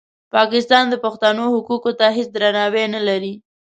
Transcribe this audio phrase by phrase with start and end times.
[0.35, 3.33] پاکستان د پښتنو حقوقو ته هېڅ درناوی نه لري.